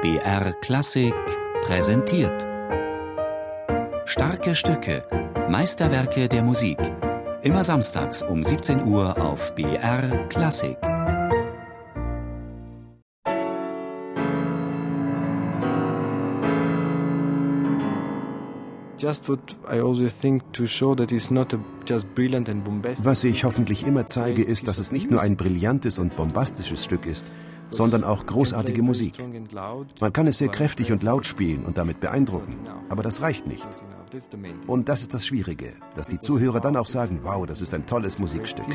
BR 0.00 0.52
Klassik 0.60 1.12
präsentiert. 1.62 2.46
Starke 4.04 4.54
Stücke, 4.54 5.02
Meisterwerke 5.50 6.28
der 6.28 6.44
Musik. 6.44 6.78
Immer 7.42 7.64
samstags 7.64 8.22
um 8.22 8.44
17 8.44 8.84
Uhr 8.84 9.20
auf 9.20 9.56
BR 9.56 10.28
Klassik. 10.28 10.76
Was 23.04 23.24
ich 23.24 23.44
hoffentlich 23.44 23.84
immer 23.84 24.06
zeige, 24.06 24.44
ist, 24.44 24.68
dass 24.68 24.78
es 24.78 24.92
nicht 24.92 25.10
nur 25.10 25.20
ein 25.20 25.36
brillantes 25.36 25.98
und 25.98 26.16
bombastisches 26.16 26.84
Stück 26.84 27.04
ist, 27.04 27.32
sondern 27.70 28.04
auch 28.04 28.26
großartige 28.26 28.82
Musik. 28.82 29.14
Man 30.00 30.12
kann 30.12 30.26
es 30.26 30.38
sehr 30.38 30.48
kräftig 30.48 30.92
und 30.92 31.02
laut 31.02 31.26
spielen 31.26 31.64
und 31.64 31.78
damit 31.78 32.00
beeindrucken, 32.00 32.56
aber 32.88 33.02
das 33.02 33.22
reicht 33.22 33.46
nicht. 33.46 33.68
Und 34.66 34.88
das 34.88 35.02
ist 35.02 35.14
das 35.14 35.26
Schwierige, 35.26 35.74
dass 35.94 36.08
die 36.08 36.18
Zuhörer 36.18 36.60
dann 36.60 36.76
auch 36.76 36.86
sagen, 36.86 37.20
wow, 37.22 37.46
das 37.46 37.60
ist 37.60 37.74
ein 37.74 37.86
tolles 37.86 38.18
Musikstück. 38.18 38.66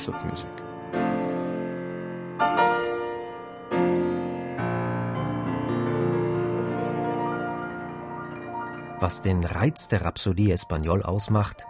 Was 9.00 9.22
den 9.22 9.44
Reiz 9.44 9.90
der 9.90 10.04
Rhapsodie 10.04 10.52
Espagnol 10.52 11.04
ausmacht, 11.04 11.66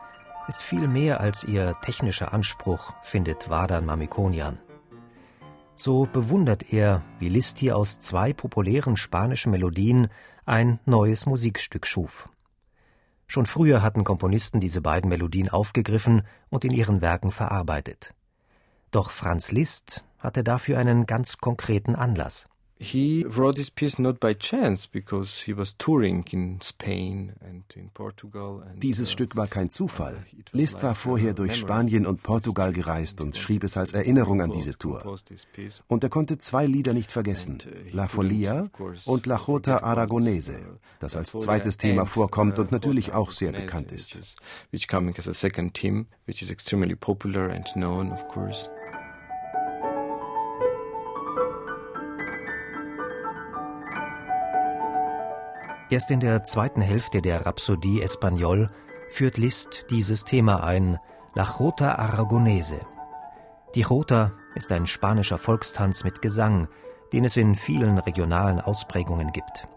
ist 0.47 0.61
viel 0.61 0.87
mehr 0.87 1.19
als 1.19 1.43
ihr 1.43 1.73
technischer 1.81 2.33
Anspruch, 2.33 2.93
findet 3.01 3.49
Vadan 3.49 3.85
Mamikonian. 3.85 4.59
So 5.75 6.07
bewundert 6.11 6.71
er, 6.71 7.01
wie 7.19 7.29
Liszt 7.29 7.57
hier 7.57 7.75
aus 7.75 7.99
zwei 7.99 8.31
populären 8.31 8.95
spanischen 8.95 9.51
Melodien 9.51 10.09
ein 10.45 10.79
neues 10.85 11.25
Musikstück 11.25 11.87
schuf. 11.87 12.29
Schon 13.27 13.45
früher 13.45 13.81
hatten 13.81 14.03
Komponisten 14.03 14.59
diese 14.59 14.81
beiden 14.81 15.09
Melodien 15.09 15.49
aufgegriffen 15.49 16.23
und 16.49 16.65
in 16.65 16.71
ihren 16.71 17.01
Werken 17.01 17.31
verarbeitet. 17.31 18.13
Doch 18.91 19.09
Franz 19.09 19.51
Liszt 19.51 20.03
hatte 20.19 20.43
dafür 20.43 20.77
einen 20.77 21.07
ganz 21.07 21.37
konkreten 21.37 21.95
Anlass. 21.95 22.47
He 22.79 23.25
wrote 23.25 23.55
this 23.55 23.69
piece 23.69 23.97
not 23.97 24.19
by 24.19 24.33
chance 24.33 24.87
because 24.87 25.45
he 25.45 25.53
was 25.53 25.77
touring 25.77 26.25
in 26.31 26.59
Spain 26.61 27.33
and 27.39 27.63
in 27.75 27.89
Portugal. 27.93 28.61
And, 28.67 28.81
Dieses 28.81 29.09
uh, 29.09 29.11
Stück 29.11 29.35
war 29.35 29.47
kein 29.47 29.69
Zufall. 29.69 30.25
Liszt 30.51 30.83
war 30.83 30.95
vorher 30.95 31.33
durch 31.33 31.55
Spanien 31.55 32.05
und 32.05 32.23
Portugal 32.23 32.73
gereist 32.73 33.21
und 33.21 33.37
schrieb 33.37 33.63
es 33.63 33.77
als 33.77 33.93
Erinnerung 33.93 34.41
an 34.41 34.51
diese 34.51 34.77
Tour. 34.77 35.17
Und 35.87 36.03
er 36.03 36.09
konnte 36.09 36.37
zwei 36.39 36.65
Lieder 36.65 36.93
nicht 36.93 37.11
vergessen: 37.11 37.59
uh, 37.65 37.95
La 37.95 38.07
Folia 38.07 38.69
und 39.05 39.25
La 39.27 39.37
Jota 39.37 39.77
Aragonese, 39.77 40.53
uh, 40.53 40.77
das 40.99 41.15
als 41.15 41.31
zweites 41.31 41.77
Thema 41.77 42.05
vorkommt 42.05 42.59
und 42.59 42.71
natürlich 42.71 43.13
auch 43.13 43.31
sehr 43.31 43.53
bekannt 43.53 43.91
ist. 43.91 44.17
Which 44.71 44.87
coming 44.87 45.15
as 45.17 45.27
a 45.27 45.33
second 45.33 45.73
theme, 45.73 46.07
which 46.25 46.41
is 46.41 46.49
extremely 46.49 46.95
popular 46.95 47.49
and 47.49 47.65
known, 47.73 48.11
of 48.11 48.27
course. 48.27 48.69
Erst 55.93 56.09
in 56.09 56.21
der 56.21 56.43
zweiten 56.43 56.81
Hälfte 56.81 57.21
der 57.21 57.45
Rhapsodie 57.45 58.01
Espagnol 58.01 58.71
führt 59.11 59.37
Liszt 59.37 59.85
dieses 59.91 60.23
Thema 60.23 60.63
ein, 60.63 60.97
La 61.35 61.43
Jota 61.43 61.93
Aragonese. 61.93 62.79
Die 63.75 63.81
Jota 63.81 64.31
ist 64.55 64.71
ein 64.71 64.87
spanischer 64.87 65.37
Volkstanz 65.37 66.03
mit 66.03 66.23
Gesang, 66.23 66.67
den 67.11 67.25
es 67.25 67.37
in 67.37 67.53
vielen 67.53 67.99
regionalen 67.99 68.59
Ausprägungen 68.59 69.33
gibt. 69.33 69.67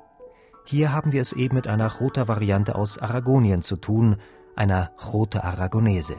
Hier 0.65 0.91
haben 0.91 1.13
wir 1.13 1.21
es 1.21 1.35
eben 1.35 1.55
mit 1.55 1.69
einer 1.69 1.93
Jota-Variante 2.01 2.77
aus 2.77 2.97
Aragonien 2.97 3.61
zu 3.61 3.77
tun, 3.77 4.17
einer 4.55 4.93
Jota 5.13 5.41
Aragonese. 5.41 6.17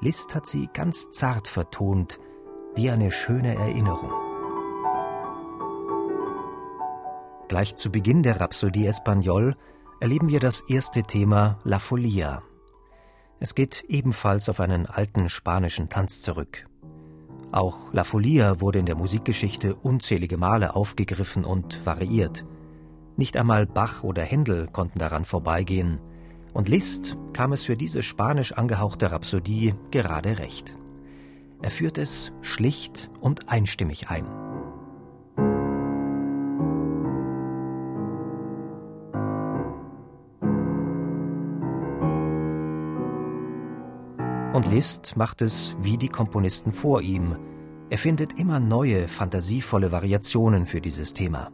Liszt 0.00 0.34
hat 0.34 0.46
sie 0.46 0.70
ganz 0.72 1.10
zart 1.10 1.46
vertont, 1.46 2.18
wie 2.74 2.88
eine 2.88 3.12
schöne 3.12 3.54
Erinnerung. 3.54 4.25
Gleich 7.48 7.76
zu 7.76 7.90
Beginn 7.90 8.24
der 8.24 8.40
Rhapsodie 8.40 8.86
Espagnol 8.86 9.54
erleben 10.00 10.28
wir 10.28 10.40
das 10.40 10.62
erste 10.68 11.04
Thema 11.04 11.60
La 11.62 11.78
Folia. 11.78 12.42
Es 13.38 13.54
geht 13.54 13.84
ebenfalls 13.88 14.48
auf 14.48 14.58
einen 14.58 14.86
alten 14.86 15.28
spanischen 15.28 15.88
Tanz 15.88 16.22
zurück. 16.22 16.66
Auch 17.52 17.92
La 17.92 18.02
Folia 18.02 18.60
wurde 18.60 18.80
in 18.80 18.86
der 18.86 18.96
Musikgeschichte 18.96 19.76
unzählige 19.76 20.38
Male 20.38 20.74
aufgegriffen 20.74 21.44
und 21.44 21.86
variiert. 21.86 22.44
Nicht 23.16 23.36
einmal 23.36 23.64
Bach 23.64 24.02
oder 24.02 24.22
Händel 24.22 24.66
konnten 24.66 24.98
daran 24.98 25.24
vorbeigehen, 25.24 26.00
und 26.52 26.68
Liszt 26.68 27.16
kam 27.32 27.52
es 27.52 27.62
für 27.62 27.76
diese 27.76 28.02
spanisch 28.02 28.54
angehauchte 28.54 29.12
Rhapsodie 29.12 29.74
gerade 29.92 30.38
recht. 30.38 30.76
Er 31.62 31.70
führt 31.70 31.98
es 31.98 32.32
schlicht 32.42 33.10
und 33.20 33.48
einstimmig 33.48 34.10
ein. 34.10 34.45
Und 44.56 44.72
Liszt 44.72 45.18
macht 45.18 45.42
es 45.42 45.76
wie 45.82 45.98
die 45.98 46.08
Komponisten 46.08 46.72
vor 46.72 47.02
ihm. 47.02 47.36
Er 47.90 47.98
findet 47.98 48.40
immer 48.40 48.58
neue, 48.58 49.06
fantasievolle 49.06 49.92
Variationen 49.92 50.64
für 50.64 50.80
dieses 50.80 51.12
Thema. 51.12 51.50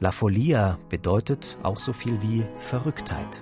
La 0.00 0.12
Folia 0.12 0.78
bedeutet 0.90 1.56
auch 1.62 1.78
so 1.78 1.94
viel 1.94 2.20
wie 2.20 2.44
Verrücktheit. 2.58 3.40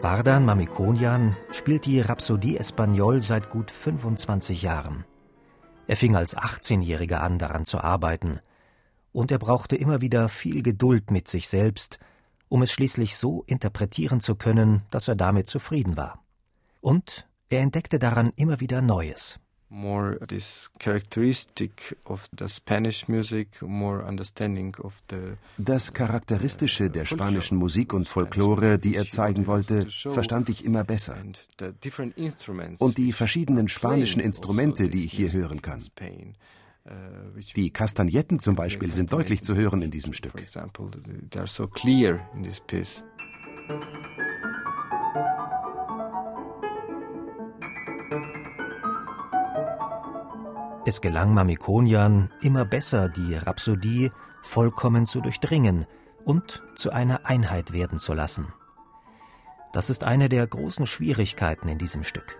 Vardan 0.00 0.44
Mamikonian 0.44 1.36
spielt 1.50 1.86
die 1.86 2.00
Rhapsodie 2.00 2.58
Espagnol 2.58 3.22
seit 3.22 3.50
gut 3.50 3.72
25 3.72 4.62
Jahren. 4.62 5.04
Er 5.88 5.96
fing 5.96 6.14
als 6.14 6.36
18-Jähriger 6.36 7.16
an, 7.16 7.40
daran 7.40 7.64
zu 7.64 7.80
arbeiten 7.80 8.38
und 9.18 9.32
er 9.32 9.38
brauchte 9.40 9.74
immer 9.74 10.00
wieder 10.00 10.28
viel 10.28 10.62
Geduld 10.62 11.10
mit 11.10 11.26
sich 11.26 11.48
selbst, 11.48 11.98
um 12.48 12.62
es 12.62 12.70
schließlich 12.70 13.16
so 13.16 13.42
interpretieren 13.48 14.20
zu 14.20 14.36
können, 14.36 14.82
dass 14.92 15.08
er 15.08 15.16
damit 15.16 15.48
zufrieden 15.48 15.96
war. 15.96 16.22
Und 16.80 17.26
er 17.48 17.62
entdeckte 17.62 17.98
daran 17.98 18.32
immer 18.36 18.60
wieder 18.60 18.80
Neues. 18.80 19.40
Das 25.58 25.92
Charakteristische 25.92 26.88
der 26.88 27.04
spanischen 27.04 27.58
Musik 27.58 27.92
und 27.92 28.06
Folklore, 28.06 28.78
die 28.78 28.94
er 28.94 29.08
zeigen 29.10 29.48
wollte, 29.48 29.88
verstand 29.90 30.48
ich 30.48 30.64
immer 30.64 30.84
besser. 30.84 31.16
Und 32.78 32.98
die 32.98 33.12
verschiedenen 33.12 33.66
spanischen 33.66 34.20
Instrumente, 34.20 34.88
die 34.88 35.04
ich 35.06 35.12
hier 35.12 35.32
hören 35.32 35.60
kann. 35.60 35.82
Die 37.56 37.70
Kastagnetten 37.70 38.38
zum 38.38 38.54
Beispiel 38.54 38.92
sind 38.92 39.12
deutlich 39.12 39.42
zu 39.42 39.54
hören 39.54 39.82
in 39.82 39.90
diesem 39.90 40.12
Stück. 40.12 40.32
Es 50.86 51.02
gelang 51.02 51.34
Mamikonian 51.34 52.30
immer 52.40 52.64
besser, 52.64 53.10
die 53.10 53.34
Rhapsodie 53.34 54.10
vollkommen 54.42 55.04
zu 55.04 55.20
durchdringen 55.20 55.84
und 56.24 56.62
zu 56.76 56.90
einer 56.90 57.26
Einheit 57.26 57.72
werden 57.72 57.98
zu 57.98 58.14
lassen. 58.14 58.54
Das 59.72 59.90
ist 59.90 60.02
eine 60.02 60.30
der 60.30 60.46
großen 60.46 60.86
Schwierigkeiten 60.86 61.68
in 61.68 61.76
diesem 61.76 62.04
Stück. 62.04 62.38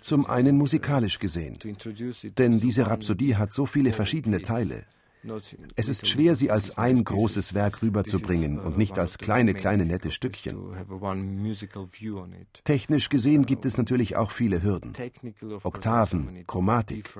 Zum 0.00 0.26
einen 0.26 0.58
musikalisch 0.58 1.18
gesehen, 1.18 1.58
denn 2.38 2.60
diese 2.60 2.86
Rhapsodie 2.86 3.36
hat 3.36 3.52
so 3.52 3.66
viele 3.66 3.92
verschiedene 3.92 4.42
Teile. 4.42 4.84
Es 5.76 5.88
ist 5.88 6.06
schwer, 6.06 6.34
sie 6.34 6.50
als 6.50 6.76
ein 6.76 7.02
großes 7.02 7.54
Werk 7.54 7.82
rüberzubringen 7.82 8.58
und 8.58 8.76
nicht 8.76 8.98
als 8.98 9.18
kleine, 9.18 9.54
kleine 9.54 9.86
nette 9.86 10.10
Stückchen. 10.10 10.56
Technisch 12.64 13.08
gesehen 13.08 13.46
gibt 13.46 13.64
es 13.64 13.78
natürlich 13.78 14.16
auch 14.16 14.30
viele 14.30 14.62
Hürden. 14.62 14.92
Oktaven, 15.62 16.44
Chromatik. 16.46 17.14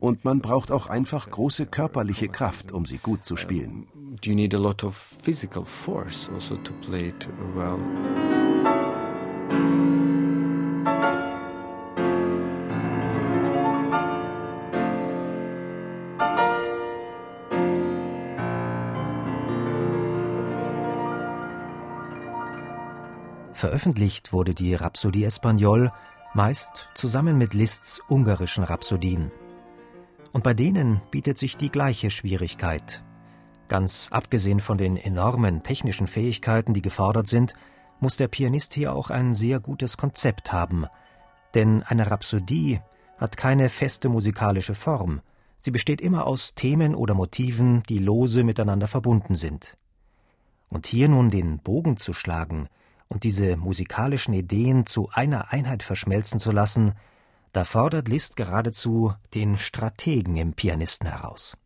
Und 0.00 0.24
man 0.24 0.40
braucht 0.40 0.70
auch 0.70 0.86
einfach 0.86 1.30
große 1.30 1.66
körperliche 1.66 2.28
Kraft, 2.28 2.72
um 2.72 2.86
sie 2.86 2.98
gut 2.98 3.24
zu 3.24 3.36
spielen. 3.36 3.86
You 4.22 4.34
need 4.34 4.54
a 4.54 4.58
lot 4.58 4.82
of 4.84 4.96
physical 4.96 5.64
force 5.64 6.28
also 6.34 6.56
to 6.56 6.72
play 6.80 7.08
it 7.08 7.28
well. 7.54 7.78
Veröffentlicht 23.58 24.32
wurde 24.32 24.54
die 24.54 24.76
Rhapsodie 24.76 25.24
Espagnole 25.24 25.92
meist 26.32 26.90
zusammen 26.94 27.36
mit 27.36 27.54
Liszt's 27.54 28.00
ungarischen 28.08 28.62
Rhapsodien. 28.62 29.32
Und 30.30 30.44
bei 30.44 30.54
denen 30.54 31.00
bietet 31.10 31.38
sich 31.38 31.56
die 31.56 31.68
gleiche 31.68 32.10
Schwierigkeit. 32.10 33.02
Ganz 33.66 34.10
abgesehen 34.12 34.60
von 34.60 34.78
den 34.78 34.96
enormen 34.96 35.64
technischen 35.64 36.06
Fähigkeiten, 36.06 36.72
die 36.72 36.82
gefordert 36.82 37.26
sind, 37.26 37.54
muss 37.98 38.16
der 38.16 38.28
Pianist 38.28 38.74
hier 38.74 38.92
auch 38.94 39.10
ein 39.10 39.34
sehr 39.34 39.58
gutes 39.58 39.96
Konzept 39.96 40.52
haben. 40.52 40.86
Denn 41.54 41.82
eine 41.82 42.12
Rhapsodie 42.12 42.80
hat 43.16 43.36
keine 43.36 43.70
feste 43.70 44.08
musikalische 44.08 44.76
Form. 44.76 45.20
Sie 45.58 45.72
besteht 45.72 46.00
immer 46.00 46.28
aus 46.28 46.54
Themen 46.54 46.94
oder 46.94 47.14
Motiven, 47.14 47.82
die 47.88 47.98
lose 47.98 48.44
miteinander 48.44 48.86
verbunden 48.86 49.34
sind. 49.34 49.76
Und 50.68 50.86
hier 50.86 51.08
nun 51.08 51.28
den 51.28 51.58
Bogen 51.58 51.96
zu 51.96 52.12
schlagen 52.12 52.68
und 53.08 53.24
diese 53.24 53.56
musikalischen 53.56 54.34
Ideen 54.34 54.86
zu 54.86 55.08
einer 55.12 55.52
Einheit 55.52 55.82
verschmelzen 55.82 56.40
zu 56.40 56.52
lassen, 56.52 56.94
da 57.52 57.64
fordert 57.64 58.08
Liszt 58.08 58.36
geradezu 58.36 59.14
den 59.34 59.56
Strategen 59.56 60.36
im 60.36 60.52
Pianisten 60.52 61.08
heraus. 61.08 61.56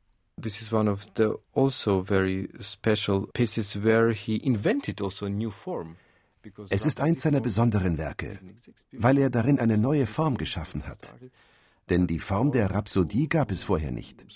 This 0.40 0.60
is 0.60 0.72
one 0.72 0.90
of 0.90 1.06
the 1.16 1.34
also 1.54 2.02
very 2.02 2.48
special 2.60 3.26
pieces 3.32 3.82
where 3.82 4.12
he 4.12 4.36
invented 4.36 5.02
also 5.02 5.26
a 5.26 5.28
new 5.28 5.50
form. 5.50 5.96
Es 6.70 6.86
ist 6.86 7.00
eins 7.00 7.22
seiner 7.22 7.40
besonderen 7.40 7.98
Werke, 7.98 8.38
weil 8.90 9.18
er 9.18 9.30
darin 9.30 9.60
eine 9.60 9.78
neue 9.78 10.06
Form 10.06 10.36
geschaffen 10.36 10.86
hat. 10.88 11.14
Denn 11.88 12.06
die 12.06 12.18
Form 12.18 12.50
der 12.50 12.70
Rhapsodie 12.70 13.28
gab 13.28 13.50
es 13.50 13.62
vorher 13.64 13.92
nicht. 13.92 14.26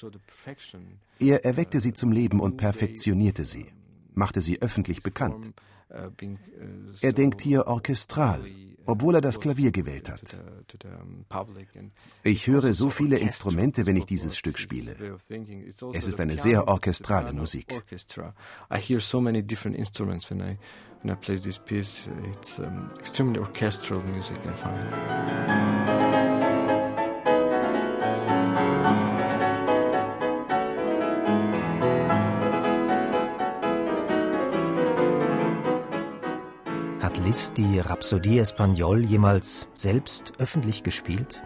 Er 1.19 1.45
erweckte 1.45 1.81
sie 1.81 1.95
zum 1.95 2.13
Leben 2.13 2.41
und 2.41 2.57
perfektionierte 2.57 3.45
sie, 3.45 3.73
machte 4.15 4.41
sie 4.41 4.63
öffentlich 4.63 5.03
bekannt. 5.03 5.53
Er 5.89 7.13
denkt 7.13 7.41
hier 7.41 7.67
orchestral, 7.67 8.45
obwohl 8.87 9.15
er 9.15 9.21
das 9.21 9.39
Klavier 9.41 9.71
gewählt 9.71 10.09
hat. 10.11 10.39
Ich 12.23 12.47
höre 12.47 12.75
so 12.75 12.91
viele 12.91 13.19
Instrumente, 13.19 13.87
wenn 13.87 13.97
ich 13.97 14.07
dieses 14.07 14.37
Stück 14.37 14.59
spiele. 14.59 14.97
Es 15.93 16.07
ist 16.07 16.21
eine 16.21 16.37
sehr 16.37 16.67
orchestrale 16.67 17.33
Musik. 17.33 17.73
when 21.07 21.13
I 21.13 21.15
play 21.15 21.37
this 21.37 21.59
piece, 21.59 22.09
it's 22.33 22.59
um, 22.59 22.91
extremely 22.99 23.39
orchestral 23.39 24.01
music, 24.03 24.39
I 24.45 24.53
find. 24.53 26.36
Liszt 37.27 37.57
die 37.57 37.81
Rhapsodie 37.81 38.39
Espagnole 38.39 39.05
jemals 39.05 39.67
selbst 39.75 40.35
öffentlich 40.39 40.85
gespielt? 40.85 41.43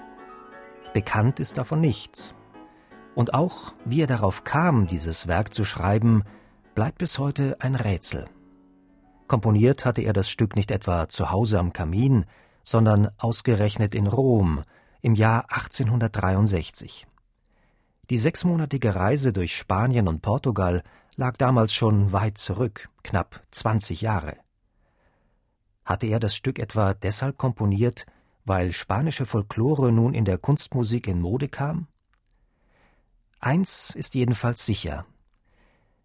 Bekannt 0.93 1.41
ist 1.41 1.57
davon 1.57 1.81
nichts. 1.81 2.35
Und 3.15 3.33
auch, 3.33 3.73
wie 3.87 4.03
er 4.03 4.07
darauf 4.07 4.45
kam, 4.45 4.89
dieses 4.89 5.27
Werk 5.27 5.55
zu 5.55 5.65
schreiben, 5.65 6.25
bleibt 6.75 6.99
bis 6.99 7.19
heute 7.19 7.57
ein 7.61 7.77
Rätsel. 7.77 8.27
Komponiert 9.27 9.87
hatte 9.87 10.03
er 10.03 10.13
das 10.13 10.29
Stück 10.29 10.55
nicht 10.55 10.71
etwa 10.71 11.09
zu 11.09 11.31
Hause 11.31 11.59
am 11.59 11.73
Kamin, 11.73 12.27
sondern 12.63 13.09
ausgerechnet 13.17 13.95
in 13.95 14.07
Rom 14.07 14.61
im 15.01 15.15
Jahr 15.15 15.47
1863. 15.49 17.07
Die 18.11 18.19
sechsmonatige 18.19 18.97
Reise 18.97 19.33
durch 19.33 19.57
Spanien 19.57 20.09
und 20.09 20.21
Portugal 20.21 20.83
lag 21.17 21.39
damals 21.39 21.73
schon 21.73 22.13
weit 22.13 22.37
zurück, 22.37 22.91
knapp 23.03 23.43
20 23.51 24.03
Jahre. 24.03 24.37
Hatte 25.91 26.07
er 26.07 26.21
das 26.21 26.37
Stück 26.37 26.61
etwa 26.61 26.95
deshalb 26.95 27.37
komponiert, 27.37 28.07
weil 28.45 28.71
spanische 28.71 29.27
Folklore 29.27 29.91
nun 29.91 30.15
in 30.15 30.25
der 30.25 30.39
Kunstmusik 30.39 31.09
in 31.09 31.21
Mode 31.21 31.49
kam? 31.49 31.89
Eins 33.41 33.91
ist 33.97 34.15
jedenfalls 34.15 34.65
sicher. 34.65 35.05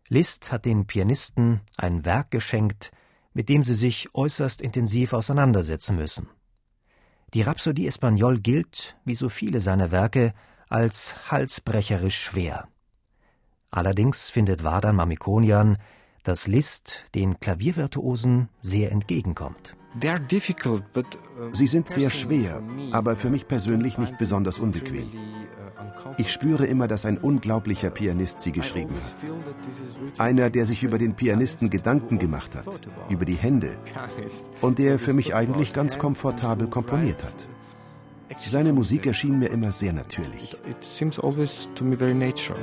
Liszt 0.10 0.52
hat 0.52 0.66
den 0.66 0.88
Pianisten 0.88 1.62
ein 1.78 2.04
Werk 2.04 2.32
geschenkt, 2.32 2.94
mit 3.34 3.48
dem 3.48 3.64
sie 3.64 3.76
sich 3.76 4.10
äußerst 4.16 4.60
intensiv 4.60 5.14
auseinandersetzen 5.14 5.98
müssen. 5.98 6.30
Die 7.36 7.44
Rhapsodie 7.44 7.86
Espagnole 7.86 8.40
gilt, 8.40 8.98
wie 9.06 9.14
so 9.14 9.30
viele 9.30 9.60
seiner 9.60 9.92
Werke, 9.92 10.34
als 10.68 11.30
halsbrecherisch 11.30 12.20
schwer. 12.20 12.68
Allerdings 13.70 14.30
findet 14.30 14.64
Vardan 14.64 14.96
Mamikonian, 14.96 15.78
dass 16.26 16.48
Liszt 16.48 17.06
den 17.14 17.40
Klaviervirtuosen 17.40 18.50
sehr 18.62 18.92
entgegenkommt. 18.92 19.76
Uh, 19.96 20.80
Sie 21.54 21.68
sind 21.68 21.90
sehr 21.90 22.10
schwer, 22.10 22.62
aber 22.92 23.16
für 23.16 23.30
mich 23.30 23.48
persönlich 23.48 23.98
nicht 23.98 24.18
besonders 24.18 24.60
unbequem. 24.60 25.08
Uh, 25.08 26.14
ich 26.18 26.34
spüre 26.34 26.66
immer, 26.66 26.88
dass 26.88 27.06
ein 27.06 27.18
unglaublicher 27.18 27.92
Pianist 27.92 28.42
sie 28.42 28.52
geschrieben 28.52 28.96
hat. 28.96 29.16
Einer, 30.18 30.50
der 30.50 30.66
sich 30.66 30.84
über 30.84 30.98
den 30.98 31.16
Pianisten 31.16 31.70
Gedanken 31.70 32.20
gemacht 32.20 32.56
hat, 32.56 32.82
über 33.10 33.24
die 33.24 33.36
Hände 33.36 33.78
und 34.62 34.80
der 34.80 35.00
für 35.00 35.14
mich 35.14 35.34
eigentlich 35.34 35.72
ganz 35.72 35.98
komfortabel 35.98 36.68
komponiert 36.68 37.24
hat. 37.24 37.48
Seine 38.46 38.74
Musik 38.74 39.06
erschien 39.06 39.40
mir 39.40 39.48
immer 39.48 39.72
sehr 39.72 39.94
natürlich. 39.94 40.54
It 40.68 40.84
seems 40.84 41.20
always 41.20 41.70
to 41.76 41.86
me 41.86 41.96
very 41.96 42.14
natural. 42.14 42.60